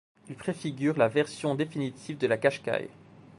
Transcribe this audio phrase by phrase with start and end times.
[0.29, 2.89] Il préfigure la version définitive de la Qashqai.